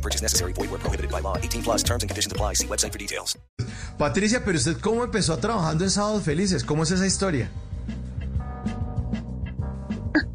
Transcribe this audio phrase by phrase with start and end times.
[0.00, 0.54] No purchase necessary.
[0.54, 1.36] Void where prohibited by law.
[1.36, 2.54] 18 plus terms and conditions apply.
[2.54, 3.36] See website for details.
[3.98, 6.64] Patricia, pero usted cómo empezó trabajando en Sábados Felices?
[6.64, 7.50] ¿Cómo es esa historia?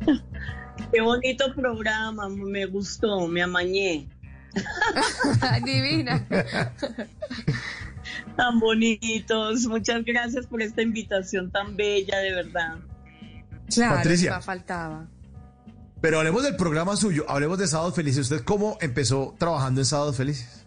[0.93, 4.07] Qué bonito programa, me gustó, me amañé.
[5.65, 6.23] Divina.
[8.37, 9.65] Tan bonitos.
[9.65, 12.75] Muchas gracias por esta invitación tan bella, de verdad.
[13.73, 14.39] Claro, Patricia.
[14.41, 15.07] faltaba.
[16.05, 18.29] Pero hablemos del programa suyo, hablemos de Sábados Felices.
[18.29, 20.63] ¿Usted cómo empezó trabajando en Sábados Felices?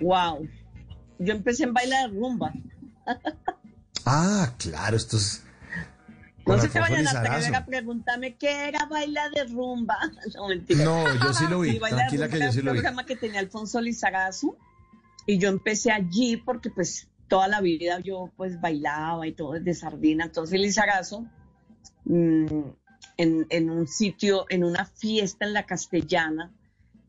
[0.00, 0.48] Wow.
[1.20, 2.52] Yo empecé en bailar de rumba.
[4.04, 5.44] Ah, claro, esto es...
[6.44, 7.34] No se Alfonso vayan a Lizarazo.
[7.36, 9.96] atrever a preguntarme qué era bailar de rumba.
[10.34, 10.84] No, mentira.
[10.84, 12.78] No, yo sí lo vi, Sí, Baila tranquila que era yo sí un lo vi.
[12.78, 14.56] programa que tenía Alfonso Lizarazo
[15.24, 19.74] y yo empecé allí porque pues toda la vida yo pues bailaba y todo desde
[19.74, 20.24] sardina.
[20.24, 21.26] Entonces Lizarazo
[22.06, 22.46] mm,
[23.16, 26.52] en, en un sitio, en una fiesta en la castellana,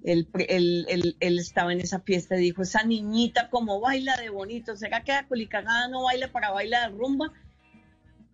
[0.03, 4.30] él, él- él- él estaba en esa fiesta y dijo, esa niñita como baila de
[4.30, 7.34] bonito, ¿será que la culicagada no baila para bailar de rumba?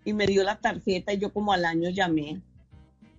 [0.06, 2.42] Y me dio la tarjeta y yo como al año llamé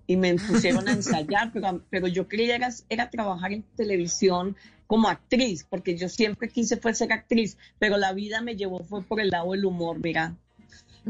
[0.07, 4.55] y me pusieron a ensayar, pero, pero yo quería era, era trabajar en televisión
[4.87, 9.01] como actriz, porque yo siempre quise fue ser actriz, pero la vida me llevó fue
[9.03, 10.35] por el lado del humor, mira.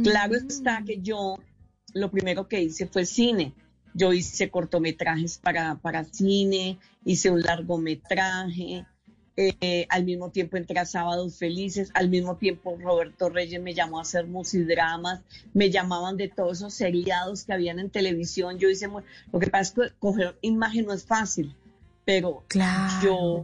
[0.02, 0.47] Claro Mm.
[0.47, 1.38] está que yo
[1.95, 3.53] lo primero que hice fue cine.
[3.93, 8.85] Yo hice cortometrajes para, para cine, hice un largometraje,
[9.38, 13.99] eh, al mismo tiempo entré a Sábados Felices, al mismo tiempo Roberto Reyes me llamó
[13.99, 15.21] a hacer musidramas,
[15.53, 18.59] me llamaban de todos esos seriados que habían en televisión.
[18.59, 18.88] Yo hice,
[19.31, 21.56] lo que pasa es que coger imagen no es fácil,
[22.03, 23.01] pero Claro.
[23.01, 23.44] yo,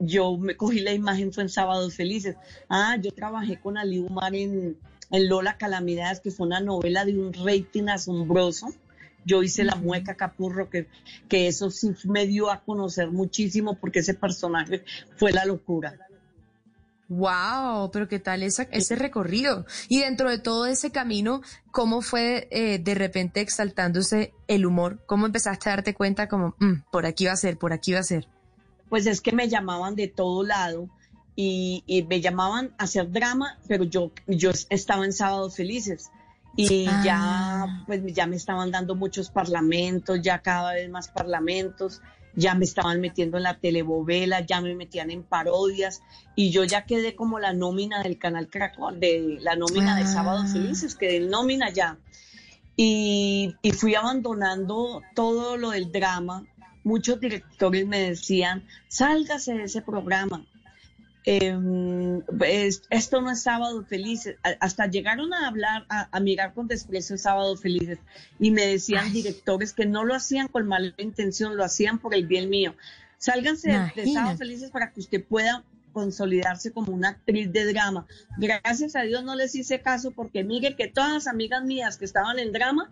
[0.00, 2.36] yo me cogí la imagen fue en Sábados Felices.
[2.68, 4.76] Ah, yo trabajé con Ali Umar en,
[5.10, 8.68] en Lola Calamidades, que fue una novela de un rating asombroso.
[9.26, 10.86] Yo hice La Mueca Capurro, que,
[11.28, 14.84] que eso sí me dio a conocer muchísimo porque ese personaje
[15.16, 15.94] fue la locura.
[17.08, 19.66] Wow, pero qué tal esa- ese recorrido.
[19.88, 25.02] Y dentro de todo ese camino, ¿cómo fue eh, de repente exaltándose el humor?
[25.06, 28.00] ¿Cómo empezaste a darte cuenta como, "Mm, por aquí va a ser, por aquí va
[28.00, 28.26] a ser?
[28.88, 30.88] Pues es que me llamaban de todo lado
[31.36, 36.10] y, y me llamaban a hacer drama, pero yo, yo estaba en Sábados Felices.
[36.56, 37.02] Y Ah.
[37.04, 42.00] ya, pues ya me estaban dando muchos parlamentos, ya cada vez más parlamentos,
[42.36, 46.02] ya me estaban metiendo en la telebovela, ya me metían en parodias
[46.36, 50.06] y yo ya quedé como la nómina del canal Caracol, de la nómina de Ah.
[50.06, 51.98] Sábados Felices, quedé en nómina ya.
[52.76, 56.44] Y, y fui abandonando todo lo del drama.
[56.82, 60.44] Muchos directores me decían, sálgase de ese programa.
[61.26, 64.36] Em, es- esto no es sábado felices.
[64.60, 67.98] Hasta llegaron a hablar, a, a mirar con desprecio sábado felices.
[68.38, 69.12] Y me decían Ay.
[69.12, 72.74] directores que no lo hacían con mala intención, lo hacían por el bien mío.
[73.18, 75.64] Sálganse de- de sábado felices para que usted pueda
[75.94, 78.06] consolidarse como una actriz de drama.
[78.36, 82.04] Gracias a Dios no les hice caso porque mire que todas las amigas mías que
[82.04, 82.90] estaban en drama,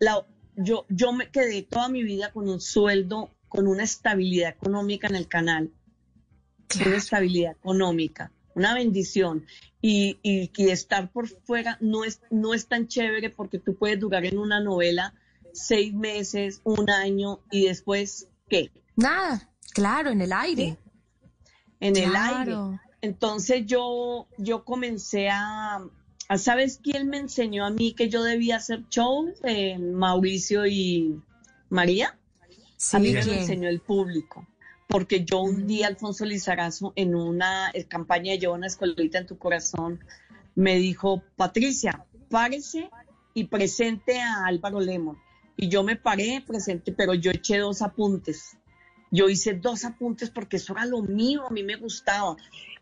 [0.00, 0.26] la-
[0.56, 5.14] yo, yo me quedé toda mi vida con un sueldo, con una estabilidad económica en
[5.16, 5.70] el canal,
[6.86, 9.46] una estabilidad económica, una bendición.
[9.80, 14.00] Y, y, y estar por fuera no es, no es tan chévere porque tú puedes
[14.00, 15.12] durar en una novela
[15.52, 18.72] seis meses, un año y después, ¿qué?
[18.96, 20.78] Nada, claro, en el aire.
[21.80, 22.56] En el aire.
[23.02, 25.84] Entonces yo, yo comencé a,
[26.28, 29.32] a- ¿sabes quién me enseñó a mí que yo debía hacer shows?
[29.44, 31.20] Eh, Mauricio y
[31.68, 32.18] María.
[32.78, 34.46] Sí, a mí me lo enseñó el público.
[34.88, 39.38] Porque yo un día, Alfonso Lizarazo, en una campaña de Lleva una escuelita en tu
[39.38, 40.00] corazón,
[40.54, 42.90] me dijo, Patricia, párese
[43.34, 45.18] y presente a Álvaro Lemon.
[45.56, 48.56] Y yo me paré, presente, pero yo eché dos apuntes.
[49.10, 52.36] Yo hice dos apuntes porque eso era lo mío, a mí me gustaba.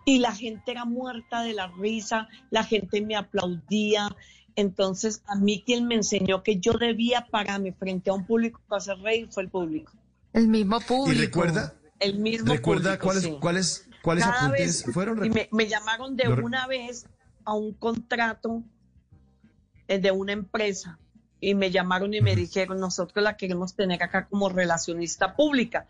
[0.05, 4.17] Y la gente era muerta de la risa, la gente me aplaudía.
[4.57, 8.79] Entonces, a mí quien me enseñó que yo debía pararme frente a un público para
[8.79, 9.93] hacer reír fue el público.
[10.33, 11.21] El mismo ¿Y público.
[11.21, 13.37] recuerda, El mismo recuerda público, cuáles, sí.
[13.41, 15.25] cuáles, cuáles Cada apuntes vez- fueron?
[15.25, 17.07] Y me, me llamaron de Lo una vez
[17.45, 18.63] a un contrato
[19.89, 20.99] eh, de una empresa
[21.41, 25.87] y me llamaron y me dijeron, nosotros la queremos tener acá como relacionista pública.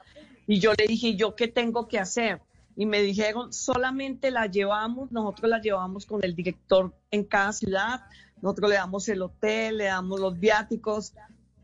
[0.47, 2.41] Y yo le dije, ¿yo qué tengo que hacer?
[2.75, 8.01] y me dijeron, solamente la llevamos, nosotros la llevamos con el director en cada ciudad,
[8.41, 11.13] nosotros le damos el hotel, le damos los viáticos,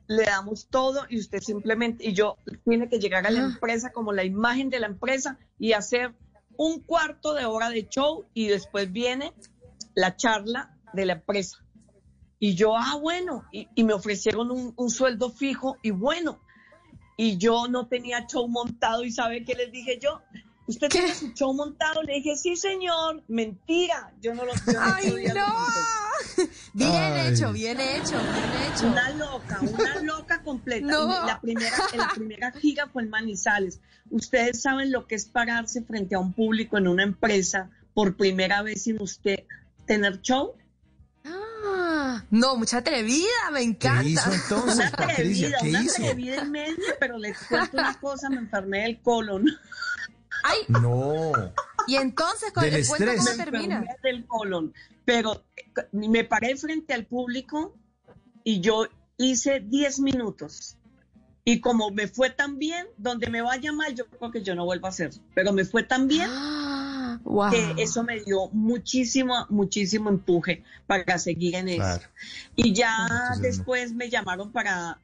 [0.09, 4.13] le damos todo y usted simplemente, y yo tiene que llegar a la empresa como
[4.13, 6.15] la imagen de la empresa y hacer
[6.57, 9.33] un cuarto de hora de show y después viene
[9.95, 11.59] la charla de la empresa.
[12.41, 16.41] Y yo, ah, bueno, y, me ofrecieron un, un, sueldo fijo y bueno,
[17.17, 20.23] y yo no tenía show montado y ¿sabe qué les dije yo?
[20.69, 22.03] ¿Usted tiene su show montado?
[22.03, 23.23] Le dije, sí, señor.
[23.27, 24.13] Mentira.
[24.21, 25.47] Yo no lo yo ¡Ay, no!
[26.73, 28.87] Bien hecho, bien hecho, bien hecho.
[28.89, 30.87] Una loca, una loca completa.
[31.27, 33.81] La, primera, la primera giga fue en Manizales.
[34.11, 38.63] Ustedes saben lo que es pararse frente a un público en una empresa por primera
[38.63, 39.45] vez sin usted
[39.87, 40.55] tener show.
[41.25, 44.03] Ah, no, mucha atrevida, me encanta.
[44.03, 48.37] ¿Qué hizo entonces, una atrevida, una atrevida en medio, pero les cuento una cosa, me
[48.37, 49.45] enfermé del colon.
[50.45, 50.59] Ay.
[50.69, 51.33] No.
[51.89, 53.25] Y entonces, con el estrés.
[53.25, 53.85] cómo termina?
[54.03, 54.73] Del colon.
[55.05, 55.45] Pero
[55.93, 57.75] me paré frente al público
[58.45, 58.87] y yo
[59.17, 60.77] hice 10 minutos.
[61.45, 64.67] Y como me fue tan bien, donde me vaya mal, yo creo que yo no
[64.67, 65.13] vuelvo a hacer.
[65.35, 67.19] Pero me fue tan bien ah,
[67.51, 72.01] que eso me dio muchísimo, muchísimo empuje para seguir en eso.
[72.55, 73.09] Y ya
[73.41, 75.01] después me llamaron para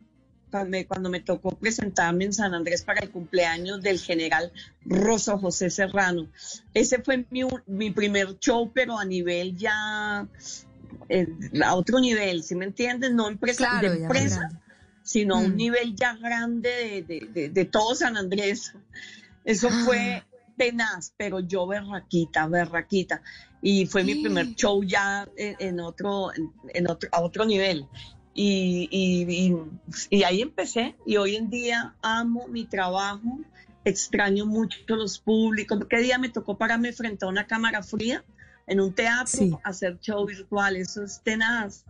[0.86, 4.52] cuando me tocó presentarme en San Andrés para el cumpleaños del general
[4.84, 6.28] Rosa José Serrano.
[6.72, 7.24] Ese fue
[7.66, 10.26] mi, primer show, pero a nivel ya,
[11.08, 11.28] eh,
[11.64, 13.12] a otro nivel, ¿sí me entiendes?
[13.12, 14.50] No empresa, de empresa,
[15.02, 15.56] sino a un mm.
[15.56, 17.04] nivel ya grande
[17.52, 18.72] de, todo San Andrés.
[19.44, 19.82] Eso ah.
[19.84, 20.22] fue
[20.56, 23.22] tenaz, pero yo berraquita, berraquita.
[23.60, 26.30] Y fue mi primer show ya en, otro,
[26.74, 27.88] en, otro, a otro nivel.
[28.36, 29.56] Y, y,
[30.10, 33.38] y, ahí empecé y hoy en día amo mi trabajo,
[33.84, 35.78] extraño mucho los públicos.
[35.88, 38.24] ¿Qué día me tocó pararme frente a una cámara fría
[38.66, 40.74] en un teatro, hacer show virtual?
[40.76, 41.84] Eso es tenaz.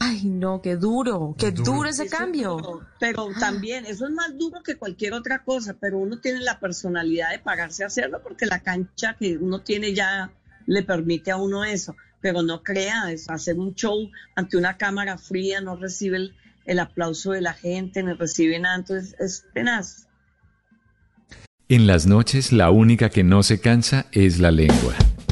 [0.00, 2.80] Ay, no, qué duro, qué duro, ese cambio.
[2.98, 7.30] pero también, eso es más duro que cualquier otra cosa, pero uno tiene la personalidad
[7.30, 10.32] de pararse a hacerlo porque la cancha que uno tiene ya
[10.64, 15.18] le permite a uno eso pero no crea, es hacer un show ante una cámara
[15.18, 16.30] fría, no recibe
[16.64, 20.06] el, aplauso de la gente, no recibe nada, entonces es tenaz.
[21.68, 24.94] En las noches la única que no se cansa es la lengua.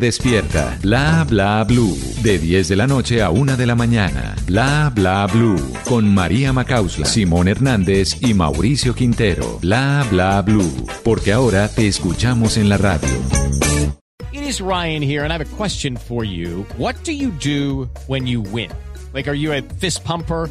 [0.00, 0.78] despierta.
[0.82, 1.96] Bla Bla Blue.
[2.22, 4.36] De 10 de la noche a 1 de la mañana.
[4.46, 5.60] Bla Bla Blue.
[5.88, 9.58] Con María Macausla, Simón Hernández y Mauricio Quintero.
[9.60, 10.86] Bla Bla Blue.
[11.02, 13.08] Porque ahora te escuchamos en la radio.
[14.32, 16.66] It is Ryan here and I have a question for you.
[16.76, 18.70] What do you do when you win?
[19.12, 20.50] Like, are you a fist pumper?